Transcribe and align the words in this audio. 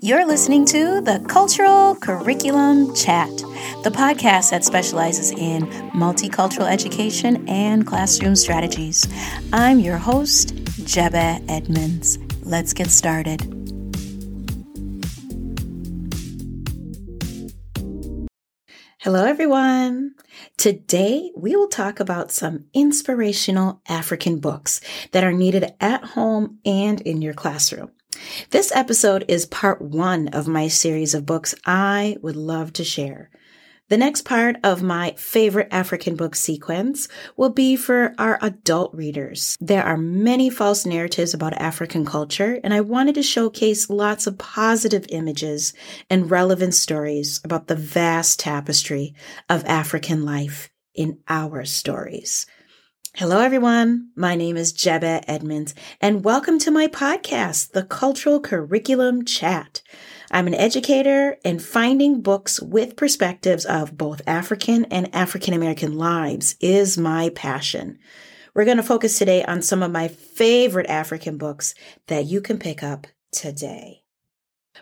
You're 0.00 0.26
listening 0.26 0.66
to 0.66 1.00
the 1.00 1.24
Cultural 1.26 1.94
Curriculum 1.96 2.94
Chat, 2.94 3.30
the 3.82 3.90
podcast 3.90 4.50
that 4.50 4.62
specializes 4.62 5.30
in 5.30 5.62
multicultural 5.94 6.70
education 6.70 7.48
and 7.48 7.86
classroom 7.86 8.36
strategies. 8.36 9.08
I'm 9.54 9.78
your 9.78 9.96
host, 9.96 10.54
Jebe 10.84 11.42
Edmonds. 11.48 12.18
Let's 12.42 12.74
get 12.74 12.88
started. 12.88 13.40
Hello, 18.98 19.24
everyone. 19.24 20.14
Today, 20.58 21.30
we 21.34 21.56
will 21.56 21.68
talk 21.68 22.00
about 22.00 22.30
some 22.30 22.66
inspirational 22.74 23.80
African 23.88 24.40
books 24.40 24.82
that 25.12 25.24
are 25.24 25.32
needed 25.32 25.72
at 25.80 26.04
home 26.04 26.58
and 26.66 27.00
in 27.00 27.22
your 27.22 27.32
classroom. 27.32 27.92
This 28.50 28.72
episode 28.74 29.24
is 29.28 29.46
part 29.46 29.80
one 29.82 30.28
of 30.28 30.48
my 30.48 30.68
series 30.68 31.14
of 31.14 31.26
books 31.26 31.54
I 31.64 32.16
would 32.22 32.36
love 32.36 32.72
to 32.74 32.84
share. 32.84 33.30
The 33.88 33.96
next 33.96 34.22
part 34.22 34.56
of 34.64 34.82
my 34.82 35.14
favorite 35.16 35.68
African 35.70 36.16
book 36.16 36.34
sequence 36.34 37.06
will 37.36 37.50
be 37.50 37.76
for 37.76 38.14
our 38.18 38.36
adult 38.42 38.92
readers. 38.92 39.56
There 39.60 39.84
are 39.84 39.96
many 39.96 40.50
false 40.50 40.84
narratives 40.84 41.34
about 41.34 41.52
African 41.52 42.04
culture, 42.04 42.58
and 42.64 42.74
I 42.74 42.80
wanted 42.80 43.14
to 43.14 43.22
showcase 43.22 43.88
lots 43.88 44.26
of 44.26 44.38
positive 44.38 45.06
images 45.10 45.72
and 46.10 46.28
relevant 46.28 46.74
stories 46.74 47.40
about 47.44 47.68
the 47.68 47.76
vast 47.76 48.40
tapestry 48.40 49.14
of 49.48 49.64
African 49.66 50.24
life 50.24 50.68
in 50.92 51.18
our 51.28 51.64
stories. 51.64 52.46
Hello, 53.16 53.40
everyone. 53.40 54.10
My 54.14 54.34
name 54.34 54.58
is 54.58 54.74
Jebe 54.74 55.24
Edmonds, 55.26 55.74
and 56.02 56.22
welcome 56.22 56.58
to 56.58 56.70
my 56.70 56.86
podcast, 56.86 57.72
The 57.72 57.82
Cultural 57.82 58.40
Curriculum 58.40 59.24
Chat. 59.24 59.80
I'm 60.30 60.46
an 60.46 60.52
educator, 60.52 61.38
and 61.42 61.62
finding 61.62 62.20
books 62.20 62.60
with 62.60 62.94
perspectives 62.94 63.64
of 63.64 63.96
both 63.96 64.20
African 64.26 64.84
and 64.90 65.14
African 65.14 65.54
American 65.54 65.96
lives 65.96 66.56
is 66.60 66.98
my 66.98 67.30
passion. 67.30 67.98
We're 68.52 68.66
going 68.66 68.76
to 68.76 68.82
focus 68.82 69.16
today 69.16 69.42
on 69.42 69.62
some 69.62 69.82
of 69.82 69.90
my 69.90 70.08
favorite 70.08 70.90
African 70.90 71.38
books 71.38 71.74
that 72.08 72.26
you 72.26 72.42
can 72.42 72.58
pick 72.58 72.82
up 72.82 73.06
today. 73.32 74.02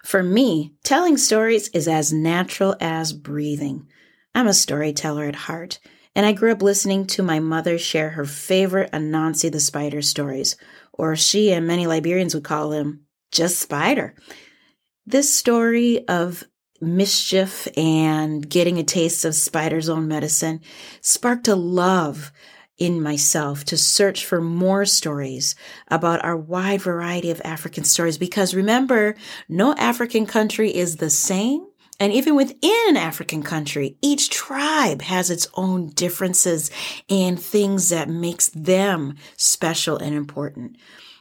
For 0.02 0.24
me, 0.24 0.74
telling 0.82 1.18
stories 1.18 1.68
is 1.68 1.86
as 1.86 2.12
natural 2.12 2.74
as 2.80 3.12
breathing. 3.12 3.86
I'm 4.34 4.48
a 4.48 4.52
storyteller 4.52 5.26
at 5.26 5.36
heart 5.36 5.78
and 6.14 6.24
I 6.24 6.32
grew 6.32 6.52
up 6.52 6.62
listening 6.62 7.06
to 7.08 7.22
my 7.22 7.40
mother 7.40 7.78
share 7.78 8.10
her 8.10 8.24
favorite 8.24 8.92
Anansi 8.92 9.50
the 9.50 9.60
Spider 9.60 10.02
stories, 10.02 10.56
or 10.92 11.16
she 11.16 11.52
and 11.52 11.66
many 11.66 11.86
Liberians 11.86 12.34
would 12.34 12.44
call 12.44 12.72
him 12.72 13.06
just 13.32 13.58
Spider. 13.58 14.14
This 15.06 15.34
story 15.34 16.06
of 16.08 16.44
mischief 16.80 17.66
and 17.76 18.48
getting 18.48 18.78
a 18.78 18.84
taste 18.84 19.24
of 19.24 19.34
Spider's 19.34 19.88
own 19.88 20.08
medicine 20.08 20.60
sparked 21.00 21.48
a 21.48 21.56
love 21.56 22.32
in 22.78 23.00
myself 23.00 23.64
to 23.64 23.76
search 23.76 24.24
for 24.24 24.40
more 24.40 24.84
stories 24.84 25.54
about 25.88 26.24
our 26.24 26.36
wide 26.36 26.82
variety 26.82 27.30
of 27.30 27.40
African 27.44 27.84
stories 27.84 28.18
because 28.18 28.54
remember, 28.54 29.14
no 29.48 29.74
African 29.74 30.26
country 30.26 30.74
is 30.74 30.96
the 30.96 31.10
same 31.10 31.66
and 32.00 32.12
even 32.12 32.34
within 32.34 32.88
an 32.88 32.96
African 32.96 33.42
country, 33.42 33.96
each 34.02 34.30
tribe 34.30 35.02
has 35.02 35.30
its 35.30 35.46
own 35.54 35.88
differences 35.90 36.70
and 37.08 37.40
things 37.40 37.90
that 37.90 38.08
makes 38.08 38.48
them 38.48 39.16
special 39.36 39.96
and 39.96 40.14
important. 40.14 40.76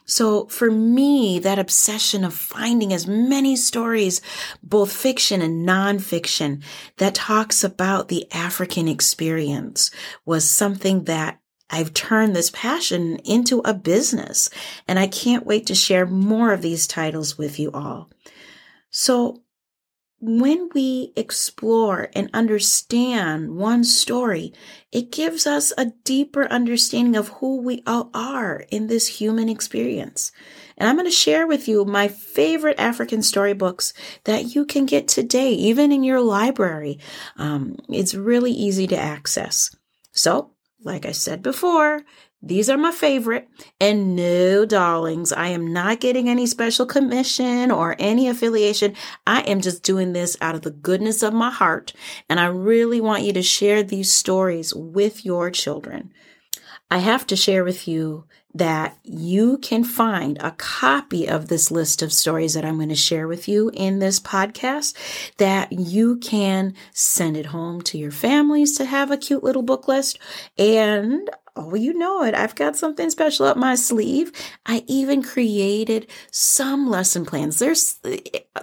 So 0.06 0.48
for 0.48 0.70
me, 0.70 1.40
that 1.40 1.60
obsession 1.60 2.26
of 2.26 2.34
finding 2.34 2.92
as 2.92 3.08
many 3.08 3.56
stories, 3.56 4.22
both 4.62 4.92
fiction 4.92 5.42
and 5.42 5.68
nonfiction, 5.68 6.64
that 6.98 7.16
talks 7.16 7.64
about 7.64 8.10
the 8.10 8.30
African 8.34 8.88
experience 8.88 9.92
was 10.26 10.50
something 10.50 11.06
that 11.06 11.40
I've 11.70 11.94
turned 11.94 12.36
this 12.36 12.52
passion 12.52 13.18
into 13.24 13.60
a 13.60 13.74
business. 13.74 14.50
And 14.88 15.00
I 15.00 15.08
can't 15.08 15.46
wait 15.46 15.68
to 15.68 15.76
share 15.76 16.06
more 16.06 16.52
of 16.52 16.62
these 16.62 16.86
titles 16.86 17.38
with 17.38 17.58
you 17.60 17.72
all. 17.72 18.10
So 18.92 19.42
when 20.26 20.70
we 20.74 21.12
explore 21.18 22.08
and 22.16 22.30
understand 22.34 23.58
one 23.58 23.84
story, 23.84 24.54
it 24.90 25.12
gives 25.12 25.46
us 25.46 25.74
a 25.78 25.92
deeper 26.06 26.46
understanding 26.46 27.18
of 27.18 27.28
who 27.28 27.62
we 27.62 27.84
all 27.86 28.10
are 28.14 28.64
in 28.70 28.88
this 28.88 29.20
human 29.20 29.50
experience. 29.50 30.32
And 30.78 30.88
I'm 30.88 30.96
going 30.96 31.08
to 31.08 31.12
share 31.12 31.46
with 31.46 31.68
you 31.68 31.84
my 31.84 32.08
favorite 32.08 32.80
African 32.80 33.22
storybooks 33.22 33.94
that 34.24 34.56
you 34.56 34.66
can 34.66 34.86
get 34.86 35.10
today, 35.10 35.52
even 35.52 35.92
in 35.92 36.06
your 36.06 36.22
library. 36.22 37.00
Um, 37.36 37.76
it's 37.90 38.16
really 38.16 38.54
easy 38.54 38.88
to 38.88 38.98
access. 38.98 39.76
So, 40.14 40.52
like 40.86 41.06
I 41.06 41.12
said 41.12 41.44
before, 41.44 42.02
these 42.46 42.70
are 42.70 42.78
my 42.78 42.92
favorite. 42.92 43.48
And 43.80 44.18
no, 44.18 44.66
darlings, 44.66 45.32
I 45.32 45.48
am 45.48 45.72
not 45.72 46.02
getting 46.02 46.28
any 46.28 46.46
special 46.46 46.86
commission 46.86 47.72
or 47.72 47.96
any 47.98 48.28
affiliation. 48.28 48.96
I 49.26 49.42
am 49.42 49.62
just 49.62 49.82
doing 49.82 50.12
this 50.12 50.36
out 50.42 50.54
of 50.54 50.62
the 50.62 50.72
goodness 50.72 51.24
of 51.24 51.34
my 51.34 51.50
heart. 51.50 51.94
And 52.30 52.42
I 52.42 52.48
really 52.48 53.00
want 53.00 53.24
you 53.24 53.32
to 53.32 53.42
share 53.42 53.82
these 53.82 54.12
stories 54.12 54.76
with 54.76 55.24
your 55.24 55.52
children. 55.52 56.12
I 56.92 56.98
have 56.98 57.26
to 57.28 57.38
share 57.38 57.64
with 57.64 57.88
you 57.88 58.26
that 58.54 58.98
you 59.04 59.58
can 59.60 59.84
find 59.84 60.38
a 60.40 60.52
copy 60.52 61.28
of 61.28 61.48
this 61.48 61.72
list 61.72 62.02
of 62.04 62.14
stories 62.14 62.54
that 62.54 62.66
I'm 62.66 62.76
going 62.76 62.90
to 62.90 62.96
share 62.96 63.28
with 63.28 63.48
you 63.48 63.72
in 63.74 64.00
this 64.00 64.20
podcast 64.20 64.96
that 65.38 65.72
you 65.72 66.18
can 66.18 66.76
send 66.92 67.36
it 67.36 67.48
home 67.48 67.82
to 67.84 67.98
your 67.98 68.12
families 68.12 68.78
to 68.78 68.86
have 68.86 69.10
a 69.10 69.18
cute 69.18 69.44
little 69.44 69.64
book 69.64 69.88
list. 69.88 70.20
And 70.58 71.30
Oh, 71.56 71.76
you 71.76 71.94
know 71.94 72.24
it. 72.24 72.34
I've 72.34 72.56
got 72.56 72.76
something 72.76 73.12
special 73.12 73.46
up 73.46 73.58
my 73.58 73.76
sleeve. 73.76 74.32
I 74.66 74.84
even 74.88 75.22
created 75.22 76.10
some 76.32 76.90
lesson 76.90 77.28
plans. 77.28 77.60
There's 77.60 78.00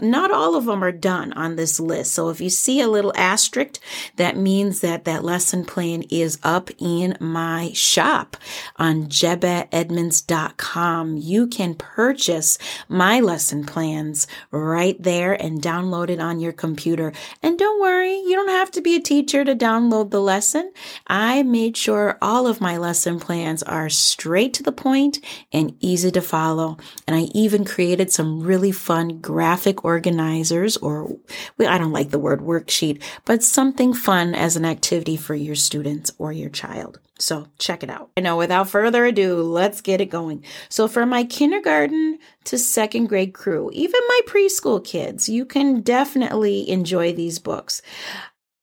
not 0.01 0.33
all 0.33 0.57
of 0.57 0.65
them 0.65 0.83
are 0.83 0.91
done 0.91 1.33
on 1.35 1.55
this 1.55 1.79
list. 1.79 2.13
So 2.13 2.31
if 2.31 2.41
you 2.41 2.51
see 2.51 2.81
a 2.81 2.89
little 2.89 3.13
asterisk, 3.15 3.79
that 4.17 4.37
means 4.37 4.81
that 4.81 5.05
that 5.05 5.23
lesson 5.23 5.65
plan 5.65 6.03
is 6.11 6.41
up 6.43 6.69
in 6.79 7.17
my 7.21 7.71
shop 7.75 8.37
on 8.75 9.07
jebeedmonds.com. 9.07 11.17
You 11.17 11.47
can 11.47 11.75
purchase 11.75 12.59
my 12.89 13.21
lesson 13.21 13.65
plans 13.65 14.27
right 14.51 15.01
there 15.01 15.41
and 15.41 15.63
download 15.63 16.11
it 16.11 16.19
on 16.19 16.41
your 16.41 16.53
computer. 16.53 17.13
And 17.41 17.57
don't 17.57 17.81
worry, 17.81 18.17
you 18.17 18.33
don't 18.33 18.49
have 18.49 18.73
to 18.73 18.81
be 18.81 18.97
a 18.97 19.01
teacher 19.01 19.45
to 19.45 19.55
download 19.55 20.11
the 20.11 20.21
lesson. 20.21 20.73
I 21.07 21.45
made 21.45 21.77
sure 21.77 22.19
all 22.21 22.49
of 22.49 22.61
my 22.61 22.80
lesson 22.81 23.21
plans 23.21 23.63
are 23.63 23.89
straight 23.89 24.55
to 24.55 24.63
the 24.63 24.73
point 24.73 25.19
and 25.53 25.77
easy 25.81 26.11
to 26.11 26.21
follow. 26.21 26.79
And 27.07 27.15
I 27.15 27.29
even 27.35 27.65
created 27.65 28.11
some 28.11 28.41
really 28.41 28.73
fun 28.73 29.21
graphic 29.21 29.85
organizers 29.85 30.77
or 30.79 31.17
well, 31.59 31.73
I 31.73 31.79
don't 31.79 31.93
like 31.93 32.11
the 32.11 32.19
word 32.19 32.41
worksheet, 32.41 33.03
but 33.25 33.43
something 33.43 33.95
fun 33.95 34.35
as 34.35 34.57
an 34.57 34.65
activity 34.65 35.17
for 35.17 35.35
your 35.35 35.55
students 35.55 36.11
or 36.19 36.33
your 36.33 36.51
child. 36.51 36.99
So 37.19 37.47
check 37.59 37.83
it 37.83 37.91
out. 37.91 38.11
I 38.17 38.23
know 38.23 38.37
without 38.37 38.71
further 38.71 39.05
ado, 39.05 39.43
let's 39.43 39.83
get 39.83 40.01
it 40.01 40.07
going. 40.07 40.43
So 40.71 40.89
for 40.89 41.05
my 41.05 41.25
kindergarten 41.25 42.19
to 42.45 42.59
second 42.59 43.07
grade 43.07 43.35
crew, 43.35 43.71
even 43.75 44.01
my 44.09 44.21
preschool 44.27 44.83
kids, 44.83 45.29
you 45.29 45.45
can 45.45 45.83
definitely 45.83 46.69
enjoy 46.69 47.13
these 47.13 47.39
books. 47.39 47.83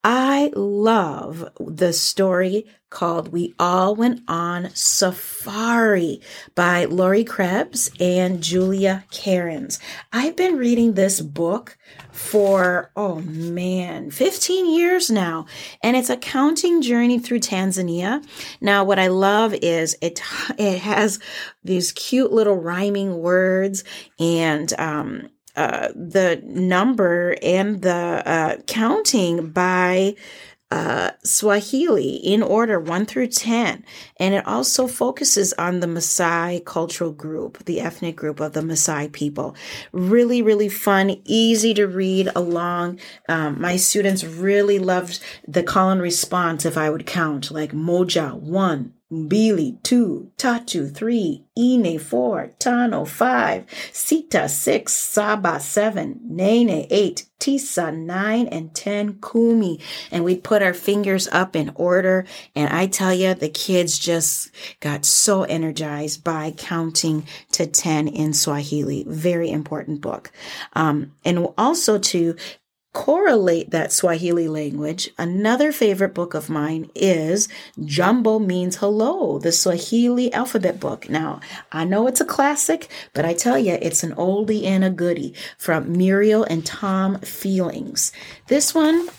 I 0.09 0.53
love 0.55 1.49
the 1.59 1.91
story 1.91 2.65
called 2.89 3.33
We 3.33 3.53
All 3.59 3.93
Went 3.93 4.21
on 4.25 4.73
Safari 4.73 6.21
by 6.55 6.85
Laurie 6.85 7.25
Krebs 7.25 7.91
and 7.99 8.41
Julia 8.41 9.03
Cairns. 9.11 9.81
I've 10.13 10.37
been 10.37 10.55
reading 10.55 10.93
this 10.93 11.19
book 11.19 11.77
for, 12.13 12.89
oh 12.95 13.15
man, 13.19 14.09
15 14.09 14.73
years 14.73 15.11
now, 15.11 15.45
and 15.83 15.97
it's 15.97 16.09
a 16.09 16.15
counting 16.15 16.81
journey 16.81 17.19
through 17.19 17.41
Tanzania. 17.41 18.25
Now, 18.61 18.85
what 18.85 18.99
I 18.99 19.07
love 19.07 19.53
is 19.55 19.97
it, 20.01 20.21
it 20.57 20.79
has 20.79 21.19
these 21.65 21.91
cute 21.91 22.31
little 22.31 22.55
rhyming 22.55 23.19
words 23.19 23.83
and, 24.17 24.71
um, 24.79 25.27
uh, 25.57 25.89
the 25.95 26.41
number 26.45 27.35
and 27.41 27.81
the 27.81 28.21
uh, 28.25 28.57
counting 28.67 29.49
by 29.49 30.15
uh, 30.69 31.11
Swahili 31.23 32.15
in 32.15 32.43
order 32.43 32.79
one 32.79 33.05
through 33.05 33.27
10. 33.27 33.85
And 34.17 34.33
it 34.33 34.45
also 34.45 34.85
focuses 34.85 35.53
on 35.53 35.79
the 35.79 35.87
Maasai 35.87 36.63
cultural 36.65 37.11
group, 37.11 37.63
the 37.65 37.79
ethnic 37.79 38.15
group 38.15 38.39
of 38.39 38.53
the 38.53 38.61
Maasai 38.61 39.11
people. 39.11 39.55
Really, 39.91 40.41
really 40.41 40.69
fun, 40.69 41.21
easy 41.23 41.73
to 41.73 41.87
read 41.87 42.29
along. 42.35 42.99
Um, 43.29 43.61
my 43.61 43.77
students 43.77 44.23
really 44.23 44.77
loved 44.77 45.19
the 45.47 45.63
call 45.63 45.89
and 45.89 46.01
response 46.01 46.65
if 46.65 46.77
I 46.77 46.89
would 46.89 47.05
count, 47.05 47.49
like 47.49 47.71
moja, 47.71 48.33
one, 48.33 48.93
Mbili, 49.11 49.81
two, 49.83 50.31
Tatu, 50.37 50.89
three, 50.89 51.45
Nne, 51.57 51.97
four, 51.97 52.51
Tano, 52.59 53.07
five, 53.07 53.65
Sita, 53.93 54.49
six, 54.49 54.93
Saba, 54.93 55.61
seven, 55.61 56.19
Nane, 56.23 56.87
eight, 56.89 57.25
Tisa, 57.39 57.95
nine, 57.95 58.47
and 58.47 58.75
ten, 58.75 59.19
Kumi. 59.21 59.79
And 60.11 60.25
we 60.25 60.35
put 60.35 60.61
our 60.61 60.73
fingers 60.73 61.27
up 61.29 61.55
in 61.55 61.71
order. 61.75 62.25
And 62.53 62.69
I 62.73 62.87
tell 62.87 63.13
you, 63.13 63.33
the 63.33 63.49
kids 63.49 63.97
just 63.97 64.51
got 64.81 65.05
so 65.05 65.43
energized 65.43 66.23
by 66.23 66.51
counting 66.57 67.25
to 67.53 67.65
10 67.65 68.09
in 68.09 68.33
Swahili. 68.33 69.05
Very 69.07 69.49
important 69.49 70.01
book. 70.01 70.31
Um, 70.73 71.13
and 71.23 71.47
also 71.57 71.97
to 71.97 72.35
correlate 72.97 73.69
that 73.69 73.93
Swahili 73.93 74.47
language, 74.47 75.11
another 75.19 75.71
favorite 75.71 76.15
book 76.15 76.33
of 76.33 76.49
mine 76.49 76.89
is 76.95 77.47
Jambo 77.85 78.39
Means 78.39 78.77
Hello, 78.77 79.37
the 79.37 79.51
Swahili 79.51 80.33
alphabet 80.33 80.79
book. 80.79 81.07
Now, 81.07 81.39
I 81.71 81.85
know 81.85 82.07
it's 82.07 82.21
a 82.21 82.25
classic, 82.25 82.89
but 83.13 83.23
I 83.23 83.35
tell 83.35 83.59
you, 83.59 83.77
it's 83.79 84.01
an 84.01 84.15
oldie 84.15 84.63
and 84.63 84.83
a 84.83 84.89
goodie 84.89 85.35
from 85.59 85.95
Muriel 85.95 86.43
and 86.45 86.65
Tom 86.65 87.19
Feelings. 87.19 88.11
This 88.47 88.73
one 88.73 89.09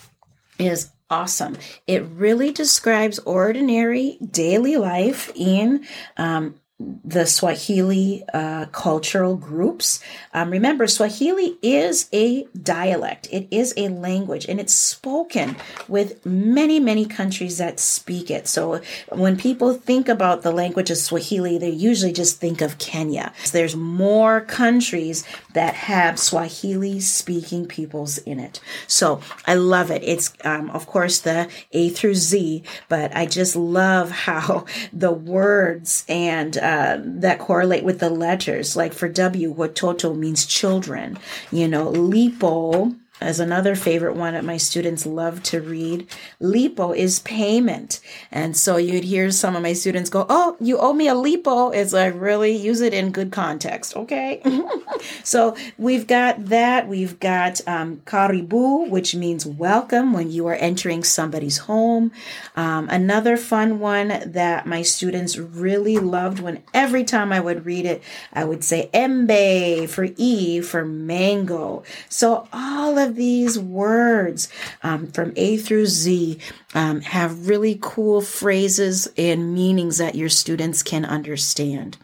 is 0.59 0.89
awesome. 1.09 1.55
It 1.87 2.03
really 2.03 2.51
describes 2.51 3.17
ordinary 3.19 4.17
daily 4.29 4.75
life 4.75 5.31
in 5.35 5.85
um, 6.17 6.55
the 6.79 7.25
Swahili 7.25 8.23
uh, 8.33 8.65
cultural 8.67 9.35
groups. 9.35 9.99
Um, 10.33 10.49
remember, 10.49 10.87
Swahili 10.87 11.57
is 11.61 12.07
a 12.13 12.45
dialect, 12.63 13.27
it 13.31 13.47
is 13.51 13.73
a 13.75 13.89
language, 13.89 14.45
and 14.47 14.61
it's 14.61 14.73
spoken 14.73 15.57
with 15.89 16.25
many, 16.25 16.79
many 16.79 17.05
countries 17.05 17.57
that 17.57 17.81
speak 17.81 18.31
it. 18.31 18.47
So 18.47 18.81
when 19.09 19.35
people 19.35 19.73
think 19.73 20.07
about 20.07 20.41
the 20.41 20.53
language 20.53 20.89
of 20.89 20.97
Swahili, 20.97 21.57
they 21.57 21.69
usually 21.69 22.13
just 22.13 22.39
think 22.39 22.61
of 22.61 22.77
Kenya. 22.77 23.33
There's 23.51 23.75
more 23.75 24.39
countries 24.39 25.25
that 25.53 25.73
have 25.73 26.17
Swahili 26.17 27.01
speaking 27.01 27.65
peoples 27.65 28.19
in 28.19 28.39
it. 28.39 28.61
So 28.87 29.19
I 29.45 29.55
love 29.55 29.91
it. 29.91 30.01
It's, 30.03 30.31
um, 30.45 30.69
of 30.69 30.87
course, 30.87 31.19
the 31.19 31.49
A 31.73 31.89
through 31.89 32.15
Z, 32.15 32.63
but 32.87 33.13
I 33.13 33.25
just 33.25 33.57
love 33.57 34.11
how 34.29 34.63
the 34.93 35.11
words 35.11 36.05
and 36.07 36.57
uh, 36.57 36.68
uh, 36.69 36.99
that 37.03 37.39
correlate 37.39 37.83
with 37.83 37.97
the 37.97 38.11
letters. 38.11 38.75
Like 38.75 38.93
for 38.93 39.09
W, 39.09 39.55
watoto 39.55 40.15
means 40.15 40.45
children. 40.45 41.17
You 41.51 41.67
know, 41.67 41.91
lipo 41.91 42.95
as 43.21 43.39
another 43.39 43.75
favorite 43.75 44.15
one 44.15 44.33
that 44.33 44.45
my 44.45 44.57
students 44.57 45.05
love 45.05 45.43
to 45.43 45.61
read. 45.61 46.07
Lipo 46.41 46.95
is 46.95 47.19
payment. 47.19 47.99
And 48.31 48.55
so 48.55 48.77
you'd 48.77 49.03
hear 49.03 49.31
some 49.31 49.55
of 49.55 49.63
my 49.63 49.73
students 49.73 50.09
go, 50.09 50.25
Oh, 50.29 50.55
you 50.59 50.77
owe 50.77 50.93
me 50.93 51.07
a 51.07 51.13
lipo. 51.13 51.73
It's 51.73 51.93
like 51.93 52.13
really 52.15 52.55
use 52.55 52.81
it 52.81 52.93
in 52.93 53.11
good 53.11 53.31
context. 53.31 53.95
Okay. 53.95 54.41
so 55.23 55.55
we've 55.77 56.07
got 56.07 56.45
that. 56.45 56.87
We've 56.87 57.19
got 57.19 57.61
um, 57.67 57.97
karibu, 58.05 58.89
which 58.89 59.15
means 59.15 59.45
welcome 59.45 60.13
when 60.13 60.31
you 60.31 60.47
are 60.47 60.55
entering 60.55 61.03
somebody's 61.03 61.59
home. 61.59 62.11
Um, 62.55 62.87
another 62.89 63.37
fun 63.37 63.79
one 63.79 64.07
that 64.25 64.65
my 64.65 64.81
students 64.81 65.37
really 65.37 65.97
loved 65.97 66.39
when 66.39 66.63
every 66.73 67.03
time 67.03 67.31
I 67.31 67.39
would 67.39 67.65
read 67.65 67.85
it, 67.85 68.01
I 68.33 68.45
would 68.45 68.63
say 68.63 68.89
embe 68.93 69.89
for 69.89 70.07
E 70.17 70.61
for 70.61 70.85
mango. 70.85 71.83
So 72.07 72.47
all 72.53 72.97
of 72.97 73.08
of 73.09 73.15
these 73.15 73.59
words 73.59 74.47
um, 74.83 75.07
from 75.07 75.33
A 75.35 75.57
through 75.57 75.87
Z 75.87 76.39
um, 76.73 77.01
have 77.01 77.49
really 77.49 77.77
cool 77.81 78.21
phrases 78.21 79.07
and 79.17 79.53
meanings 79.53 79.97
that 79.97 80.15
your 80.15 80.29
students 80.29 80.83
can 80.83 81.03
understand. 81.03 81.97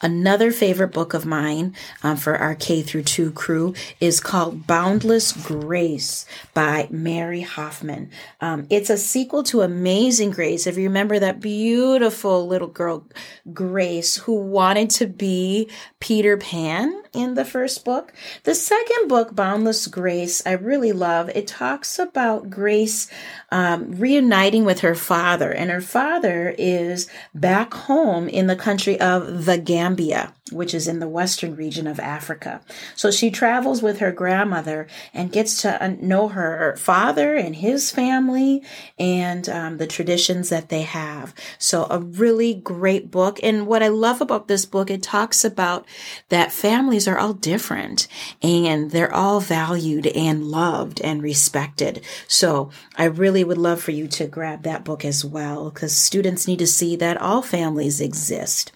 Another 0.00 0.52
favorite 0.52 0.92
book 0.92 1.14
of 1.14 1.26
mine 1.26 1.74
um, 2.02 2.16
for 2.16 2.36
our 2.36 2.54
K 2.54 2.82
through 2.82 3.02
2 3.02 3.32
crew 3.32 3.74
is 4.00 4.20
called 4.20 4.66
Boundless 4.66 5.32
Grace 5.32 6.26
by 6.54 6.86
Mary 6.90 7.40
Hoffman. 7.40 8.10
Um, 8.40 8.66
it's 8.70 8.90
a 8.90 8.98
sequel 8.98 9.42
to 9.44 9.62
Amazing 9.62 10.30
Grace. 10.30 10.66
If 10.66 10.76
you 10.76 10.84
remember 10.84 11.18
that 11.18 11.40
beautiful 11.40 12.46
little 12.46 12.68
girl, 12.68 13.08
Grace, 13.52 14.16
who 14.16 14.34
wanted 14.34 14.90
to 14.90 15.06
be 15.06 15.70
Peter 16.00 16.36
Pan 16.36 17.02
in 17.16 17.34
the 17.34 17.44
first 17.44 17.84
book. 17.84 18.12
The 18.44 18.54
second 18.54 19.08
book, 19.08 19.34
Boundless 19.34 19.86
Grace, 19.86 20.42
I 20.46 20.52
really 20.52 20.92
love. 20.92 21.28
It 21.30 21.46
talks 21.46 21.98
about 21.98 22.50
Grace 22.50 23.10
um, 23.50 23.92
reuniting 23.92 24.64
with 24.64 24.80
her 24.80 24.94
father, 24.94 25.50
and 25.50 25.70
her 25.70 25.80
father 25.80 26.54
is 26.58 27.08
back 27.34 27.74
home 27.74 28.28
in 28.28 28.46
the 28.46 28.56
country 28.56 29.00
of 29.00 29.46
the 29.46 29.58
Gambia 29.58 30.32
which 30.52 30.74
is 30.74 30.86
in 30.86 31.00
the 31.00 31.08
western 31.08 31.56
region 31.56 31.86
of 31.86 31.98
Africa. 31.98 32.60
So 32.94 33.10
she 33.10 33.30
travels 33.30 33.82
with 33.82 33.98
her 33.98 34.12
grandmother 34.12 34.86
and 35.12 35.32
gets 35.32 35.62
to 35.62 35.96
know 36.00 36.28
her 36.28 36.76
father 36.76 37.34
and 37.34 37.56
his 37.56 37.90
family 37.90 38.62
and 38.98 39.48
um, 39.48 39.78
the 39.78 39.88
traditions 39.88 40.48
that 40.50 40.68
they 40.68 40.82
have. 40.82 41.34
So 41.58 41.86
a 41.90 41.98
really 41.98 42.54
great 42.54 43.10
book. 43.10 43.40
And 43.42 43.66
what 43.66 43.82
I 43.82 43.88
love 43.88 44.20
about 44.20 44.46
this 44.46 44.64
book, 44.64 44.88
it 44.88 45.02
talks 45.02 45.44
about 45.44 45.84
that 46.28 46.52
families 46.52 47.05
are 47.06 47.18
all 47.18 47.32
different 47.32 48.08
and 48.42 48.90
they're 48.90 49.12
all 49.12 49.40
valued 49.40 50.06
and 50.08 50.44
loved 50.44 51.00
and 51.00 51.22
respected. 51.22 52.04
So 52.28 52.70
I 52.96 53.04
really 53.04 53.44
would 53.44 53.58
love 53.58 53.82
for 53.82 53.90
you 53.90 54.08
to 54.08 54.26
grab 54.26 54.62
that 54.62 54.84
book 54.84 55.04
as 55.04 55.24
well 55.24 55.70
because 55.70 55.96
students 55.96 56.46
need 56.46 56.58
to 56.60 56.66
see 56.66 56.96
that 56.96 57.20
all 57.20 57.42
families 57.42 58.00
exist. 58.00 58.72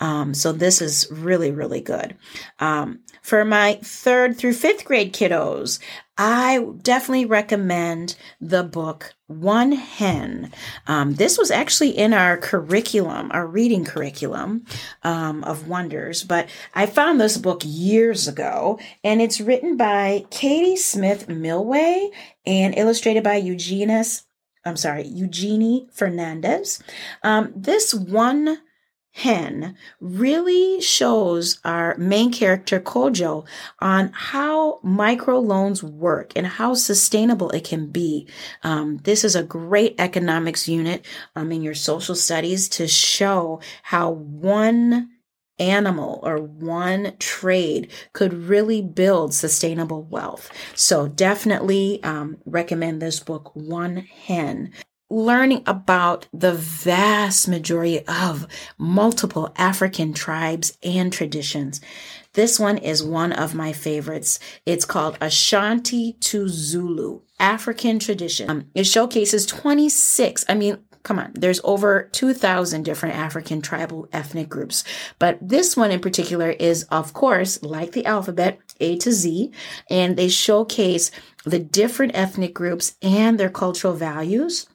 Um, 0.00 0.34
so 0.34 0.52
this 0.52 0.82
is 0.82 1.08
really, 1.10 1.50
really 1.50 1.80
good. 1.80 2.16
Um, 2.60 3.00
for 3.22 3.44
my 3.44 3.80
third 3.82 4.36
through 4.36 4.52
fifth 4.52 4.84
grade 4.84 5.12
kiddos, 5.12 5.78
I 6.18 6.66
definitely 6.82 7.26
recommend 7.26 8.16
the 8.40 8.62
book 8.62 9.14
One 9.26 9.72
Hen. 9.72 10.50
Um, 10.86 11.14
this 11.14 11.36
was 11.36 11.50
actually 11.50 11.90
in 11.90 12.14
our 12.14 12.38
curriculum, 12.38 13.30
our 13.32 13.46
reading 13.46 13.84
curriculum 13.84 14.64
um, 15.02 15.44
of 15.44 15.68
wonders, 15.68 16.24
but 16.24 16.48
I 16.74 16.86
found 16.86 17.20
this 17.20 17.36
book 17.36 17.60
years 17.64 18.26
ago, 18.26 18.78
and 19.04 19.20
it's 19.20 19.40
written 19.40 19.76
by 19.76 20.24
Katie 20.30 20.76
Smith 20.76 21.28
Milway 21.28 22.08
and 22.46 22.76
illustrated 22.78 23.22
by 23.22 23.36
Eugenius. 23.36 24.22
I'm 24.64 24.76
sorry, 24.76 25.06
Eugenie 25.06 25.86
Fernandes. 25.94 26.82
Um, 27.22 27.52
this 27.54 27.94
one 27.94 28.58
Hen 29.16 29.74
really 29.98 30.78
shows 30.82 31.58
our 31.64 31.96
main 31.96 32.30
character 32.30 32.78
Kojo 32.78 33.46
on 33.78 34.10
how 34.12 34.78
microloans 34.84 35.82
work 35.82 36.32
and 36.36 36.46
how 36.46 36.74
sustainable 36.74 37.48
it 37.52 37.64
can 37.64 37.86
be. 37.86 38.28
Um, 38.62 38.98
this 39.04 39.24
is 39.24 39.34
a 39.34 39.42
great 39.42 39.94
economics 39.98 40.68
unit 40.68 41.06
um, 41.34 41.50
in 41.50 41.62
your 41.62 41.72
social 41.74 42.14
studies 42.14 42.68
to 42.70 42.86
show 42.86 43.60
how 43.84 44.10
one 44.10 45.08
animal 45.58 46.20
or 46.22 46.36
one 46.36 47.14
trade 47.18 47.90
could 48.12 48.34
really 48.34 48.82
build 48.82 49.32
sustainable 49.32 50.02
wealth. 50.02 50.50
So 50.74 51.08
definitely 51.08 52.02
um, 52.02 52.36
recommend 52.44 53.00
this 53.00 53.20
book, 53.20 53.50
One 53.54 53.96
Hen 53.96 54.72
learning 55.08 55.62
about 55.66 56.26
the 56.32 56.52
vast 56.52 57.48
majority 57.48 58.00
of 58.06 58.46
multiple 58.76 59.52
African 59.56 60.12
tribes 60.12 60.76
and 60.82 61.12
traditions. 61.12 61.80
This 62.32 62.58
one 62.60 62.78
is 62.78 63.02
one 63.02 63.32
of 63.32 63.54
my 63.54 63.72
favorites. 63.72 64.38
It's 64.66 64.84
called 64.84 65.16
Ashanti 65.20 66.14
to 66.20 66.48
Zulu, 66.48 67.20
African 67.38 67.98
tradition. 67.98 68.50
Um, 68.50 68.66
it 68.74 68.84
showcases 68.84 69.46
26, 69.46 70.44
I 70.48 70.54
mean, 70.54 70.78
come 71.02 71.18
on, 71.20 71.30
there's 71.34 71.60
over 71.62 72.08
2,000 72.12 72.82
different 72.82 73.14
African 73.14 73.62
tribal 73.62 74.08
ethnic 74.12 74.48
groups. 74.48 74.82
But 75.20 75.38
this 75.40 75.76
one 75.76 75.92
in 75.92 76.00
particular 76.00 76.50
is, 76.50 76.82
of 76.90 77.12
course, 77.12 77.62
like 77.62 77.92
the 77.92 78.04
alphabet, 78.04 78.58
A 78.80 78.98
to 78.98 79.12
Z, 79.12 79.52
and 79.88 80.16
they 80.16 80.28
showcase 80.28 81.12
the 81.44 81.60
different 81.60 82.16
ethnic 82.16 82.52
groups 82.52 82.96
and 83.00 83.38
their 83.38 83.50
cultural 83.50 83.94
values 83.94 84.66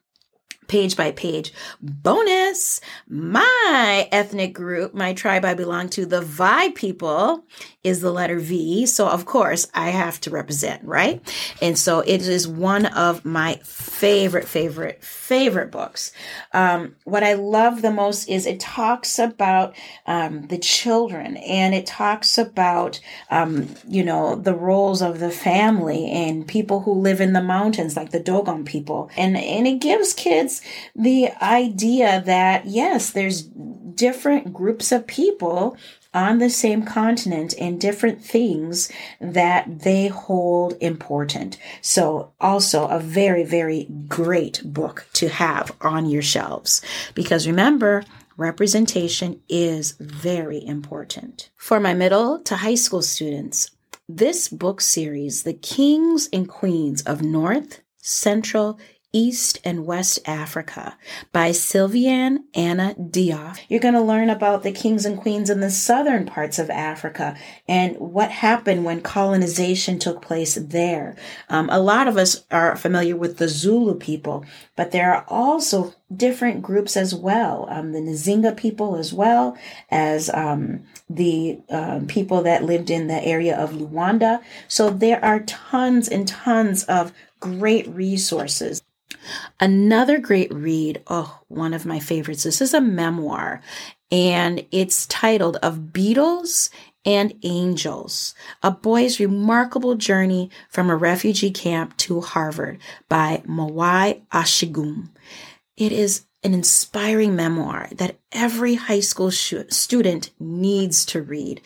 page 0.71 0.95
by 0.95 1.11
page. 1.11 1.51
Bonus! 1.81 2.79
My 3.09 4.07
ethnic 4.09 4.53
group, 4.53 4.93
my 4.93 5.13
tribe 5.13 5.43
I 5.43 5.53
belong 5.53 5.89
to, 5.89 6.05
the 6.05 6.21
Vai 6.21 6.71
people, 6.71 7.43
is 7.83 7.99
the 7.99 8.11
letter 8.11 8.39
V. 8.39 8.85
So, 8.85 9.09
of 9.09 9.25
course, 9.25 9.67
I 9.73 9.89
have 9.89 10.21
to 10.21 10.29
represent, 10.29 10.81
right? 10.85 11.21
And 11.61 11.77
so 11.77 11.99
it 11.99 12.21
is 12.21 12.47
one 12.47 12.85
of 12.85 13.25
my 13.25 13.59
favorite, 13.63 14.47
favorite, 14.47 15.03
favorite 15.03 15.71
books. 15.71 16.13
Um, 16.53 16.95
what 17.03 17.23
I 17.23 17.33
love 17.33 17.81
the 17.81 17.91
most 17.91 18.29
is 18.29 18.45
it 18.45 18.61
talks 18.61 19.19
about 19.19 19.75
um, 20.05 20.47
the 20.47 20.57
children 20.57 21.35
and 21.37 21.73
it 21.73 21.85
talks 21.85 22.37
about, 22.37 23.01
um, 23.29 23.67
you 23.87 24.03
know, 24.03 24.35
the 24.35 24.55
roles 24.55 25.01
of 25.01 25.19
the 25.19 25.31
family 25.31 26.09
and 26.09 26.47
people 26.47 26.81
who 26.81 26.93
live 26.93 27.19
in 27.19 27.33
the 27.33 27.43
mountains, 27.43 27.97
like 27.97 28.11
the 28.11 28.19
Dogon 28.21 28.63
people. 28.63 29.09
And, 29.17 29.35
and 29.35 29.67
it 29.67 29.79
gives 29.79 30.13
kids 30.13 30.60
the 30.95 31.29
idea 31.41 32.21
that, 32.25 32.65
yes, 32.65 33.11
there's 33.11 33.41
different 33.43 34.53
groups 34.53 34.91
of 34.91 35.07
people 35.07 35.77
on 36.13 36.39
the 36.39 36.49
same 36.49 36.83
continent 36.83 37.53
and 37.57 37.79
different 37.79 38.21
things 38.23 38.91
that 39.19 39.79
they 39.79 40.07
hold 40.07 40.75
important. 40.81 41.57
So 41.81 42.33
also 42.39 42.87
a 42.87 42.99
very, 42.99 43.43
very 43.43 43.87
great 44.07 44.61
book 44.65 45.07
to 45.13 45.29
have 45.29 45.71
on 45.81 46.05
your 46.07 46.21
shelves 46.21 46.81
because 47.15 47.47
remember, 47.47 48.03
representation 48.37 49.39
is 49.47 49.95
very 49.99 50.65
important. 50.65 51.49
For 51.55 51.79
my 51.79 51.93
middle 51.93 52.39
to 52.39 52.57
high 52.57 52.75
school 52.75 53.01
students, 53.01 53.71
this 54.09 54.49
book 54.49 54.81
series, 54.81 55.43
The 55.43 55.53
Kings 55.53 56.27
and 56.33 56.49
Queens 56.49 57.01
of 57.03 57.21
North, 57.21 57.81
Central, 57.97 58.79
East 59.13 59.59
and 59.65 59.85
West 59.85 60.19
Africa 60.25 60.97
by 61.33 61.49
Sylviane 61.49 62.39
Anna 62.53 62.95
Diouf. 62.97 63.59
You're 63.67 63.81
going 63.81 63.93
to 63.93 64.01
learn 64.01 64.29
about 64.29 64.63
the 64.63 64.71
kings 64.71 65.05
and 65.05 65.17
queens 65.17 65.49
in 65.49 65.59
the 65.59 65.69
southern 65.69 66.25
parts 66.25 66.59
of 66.59 66.69
Africa 66.69 67.35
and 67.67 67.97
what 67.97 68.31
happened 68.31 68.85
when 68.85 69.01
colonization 69.01 69.99
took 69.99 70.21
place 70.21 70.55
there. 70.55 71.17
Um, 71.49 71.69
a 71.69 71.79
lot 71.79 72.07
of 72.07 72.15
us 72.15 72.45
are 72.51 72.75
familiar 72.77 73.17
with 73.17 73.37
the 73.37 73.49
Zulu 73.49 73.95
people, 73.95 74.45
but 74.77 74.91
there 74.91 75.13
are 75.13 75.25
also 75.27 75.93
different 76.15 76.61
groups 76.61 76.95
as 76.95 77.13
well. 77.13 77.67
Um, 77.69 77.91
the 77.91 77.99
Nzinga 77.99 78.55
people 78.55 78.95
as 78.95 79.13
well 79.13 79.57
as 79.89 80.29
um, 80.33 80.83
the 81.09 81.59
uh, 81.69 82.01
people 82.07 82.43
that 82.43 82.63
lived 82.63 82.89
in 82.89 83.07
the 83.07 83.23
area 83.25 83.57
of 83.57 83.71
Luanda. 83.71 84.41
So 84.67 84.89
there 84.89 85.23
are 85.23 85.41
tons 85.41 86.07
and 86.07 86.27
tons 86.27 86.83
of 86.85 87.11
great 87.39 87.87
resources. 87.89 88.81
Another 89.59 90.19
great 90.19 90.53
read, 90.53 91.01
oh, 91.07 91.41
one 91.47 91.73
of 91.73 91.85
my 91.85 91.99
favorites. 91.99 92.43
This 92.43 92.61
is 92.61 92.73
a 92.73 92.81
memoir, 92.81 93.61
and 94.11 94.65
it's 94.71 95.05
titled 95.05 95.57
Of 95.57 95.93
Beetles 95.93 96.69
and 97.05 97.33
Angels 97.43 98.35
A 98.61 98.71
Boy's 98.71 99.19
Remarkable 99.19 99.95
Journey 99.95 100.49
from 100.69 100.89
a 100.89 100.95
Refugee 100.95 101.51
Camp 101.51 101.97
to 101.97 102.21
Harvard 102.21 102.79
by 103.09 103.41
Mawi 103.47 104.21
Asgedom. 104.31 105.09
It 105.77 105.91
is 105.91 106.25
an 106.43 106.53
inspiring 106.53 107.35
memoir 107.35 107.87
that 107.93 108.17
every 108.31 108.75
high 108.75 108.99
school 108.99 109.31
sh- 109.31 109.53
student 109.69 110.31
needs 110.39 111.05
to 111.07 111.21
read. 111.21 111.61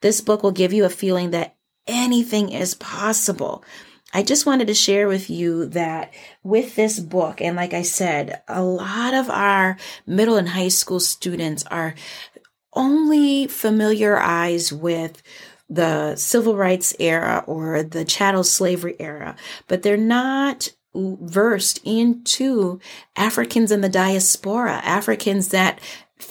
This 0.00 0.20
book 0.20 0.42
will 0.42 0.52
give 0.52 0.72
you 0.72 0.84
a 0.84 0.90
feeling 0.90 1.30
that 1.30 1.56
anything 1.86 2.50
is 2.50 2.74
possible. 2.74 3.64
I 4.12 4.22
just 4.22 4.46
wanted 4.46 4.68
to 4.68 4.74
share 4.74 5.06
with 5.06 5.28
you 5.28 5.66
that 5.66 6.12
with 6.42 6.76
this 6.76 6.98
book, 6.98 7.40
and 7.40 7.56
like 7.56 7.74
I 7.74 7.82
said, 7.82 8.42
a 8.48 8.62
lot 8.62 9.12
of 9.12 9.28
our 9.28 9.76
middle 10.06 10.36
and 10.36 10.48
high 10.48 10.68
school 10.68 11.00
students 11.00 11.64
are 11.64 11.94
only 12.72 13.46
familiarized 13.46 14.72
with 14.72 15.22
the 15.68 16.16
civil 16.16 16.56
rights 16.56 16.94
era 16.98 17.44
or 17.46 17.82
the 17.82 18.04
chattel 18.04 18.44
slavery 18.44 18.96
era, 18.98 19.36
but 19.66 19.82
they're 19.82 19.96
not 19.98 20.72
versed 20.94 21.80
into 21.84 22.80
Africans 23.14 23.70
in 23.70 23.82
the 23.82 23.88
diaspora, 23.88 24.80
Africans 24.84 25.48
that 25.48 25.80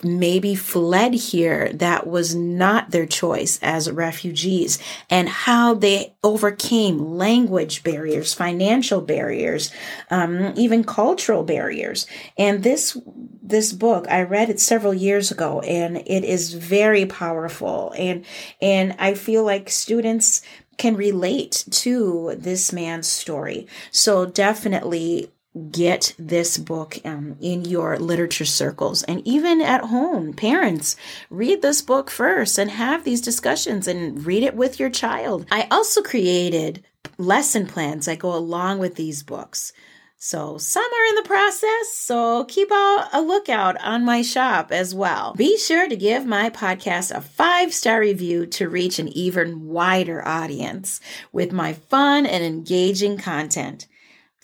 maybe 0.04 0.56
fled 0.56 1.14
here 1.14 1.72
that 1.74 2.08
was 2.08 2.36
not 2.36 2.92
their 2.92 3.06
choice 3.06 3.60
as 3.62 3.90
refugees 3.90 4.80
and 5.10 5.30
how 5.30 5.74
they 5.74 6.14
overcame 6.24 7.00
language 7.00 7.84
barriers 7.84 8.34
financial 8.34 9.02
barriers 9.02 9.72
um, 10.10 10.54
even 10.56 10.84
cultural 10.84 11.44
barriers. 11.44 12.06
And 12.38 12.64
this 12.64 12.98
this 13.42 13.72
book 13.72 14.06
i 14.10 14.22
read 14.22 14.50
it 14.50 14.60
several 14.60 14.94
years 14.94 15.32
ago 15.32 15.62
and 15.62 15.98
it 15.98 16.24
is 16.24 16.54
very 16.54 17.06
powerful. 17.06 17.94
And 17.98 18.26
and 18.62 18.96
i 19.00 19.14
feel 19.14 19.44
like 19.44 19.70
students 19.70 20.42
can 20.78 20.96
relate 20.96 21.66
to 21.72 22.36
this 22.38 22.72
man's 22.72 23.08
story. 23.08 23.68
So 23.92 24.26
definitely 24.26 25.32
get 25.58 26.14
this 26.18 26.58
book 26.58 26.98
um, 27.06 27.36
in 27.42 27.66
your 27.66 27.98
literature 27.98 28.46
circles 28.46 29.04
and 29.04 29.26
even 29.28 29.62
at 29.62 29.82
home 29.82 30.34
parents 30.34 30.96
read 31.30 31.62
this 31.62 31.82
book 31.82 32.10
first 32.10 32.58
and 32.58 32.72
have 32.72 33.04
these 33.04 33.22
discussions 33.22 33.88
and 33.88 34.26
read 34.26 34.44
it 34.44 34.56
with 34.56 34.80
your 34.80 34.90
child 34.90 35.46
i 35.52 35.68
also 35.72 36.02
created 36.02 36.84
lesson 37.18 37.66
plans 37.66 38.06
that 38.06 38.20
go 38.20 38.34
along 38.34 38.80
with 38.80 38.96
these 38.96 39.24
books 39.24 39.74
so 40.20 40.58
some 40.58 40.84
are 40.84 41.06
in 41.10 41.16
the 41.16 41.22
process, 41.22 41.94
so 41.94 42.46
keep 42.46 42.72
a 42.72 43.22
lookout 43.22 43.80
on 43.84 44.04
my 44.04 44.24
shop 44.24 44.72
as 44.72 44.96
well. 44.96 45.36
Be 45.36 45.60
sure 45.60 45.88
to 45.88 45.96
give 45.96 46.26
my 46.26 46.50
podcast 46.50 47.16
a 47.16 47.22
five 47.22 47.72
star 47.72 48.00
review 48.00 48.48
to 48.48 48.68
reach 48.68 48.98
an 48.98 49.10
even 49.10 49.68
wider 49.68 50.28
audience 50.28 51.02
with 51.32 51.52
my 51.52 51.74
fun 51.74 52.26
and 52.26 52.44
engaging 52.44 53.20
content. 53.20 53.86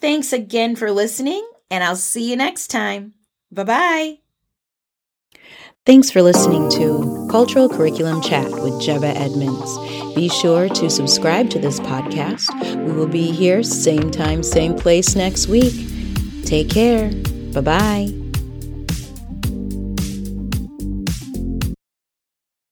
Thanks 0.04 0.34
again 0.34 0.76
for 0.76 0.92
listening, 0.92 1.50
and 1.72 1.82
I'll 1.82 1.96
see 1.96 2.30
you 2.30 2.36
next 2.36 2.68
time. 2.68 3.14
Bye 3.54 3.64
bye. 3.64 4.18
Thanks 5.86 6.12
for 6.12 6.22
listening 6.22 6.70
to 6.72 7.26
Cultural 7.32 7.70
Curriculum 7.70 8.22
Chat 8.22 8.52
with 8.52 8.74
Jeba 8.82 9.16
Edmonds. 9.16 9.78
Be 10.14 10.28
sure 10.28 10.68
to 10.68 10.90
subscribe 10.90 11.50
to 11.52 11.60
this 11.60 11.80
podcast. 11.80 12.52
We 12.86 12.92
will 12.92 13.08
be 13.08 13.32
here, 13.32 13.64
same 13.64 14.12
time, 14.12 14.44
same 14.44 14.76
place 14.76 15.16
next 15.16 15.48
week. 15.48 15.74
Take 16.44 16.70
care. 16.70 17.10
Bye 17.54 17.62
bye. 17.62 18.23